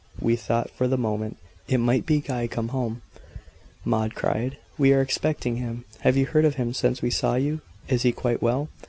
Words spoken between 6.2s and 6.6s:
heard of